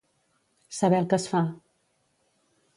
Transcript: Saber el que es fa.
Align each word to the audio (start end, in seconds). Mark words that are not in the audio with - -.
Saber 0.77 0.97
el 1.03 1.07
que 1.13 1.21
es 1.23 1.29
fa. 1.35 1.43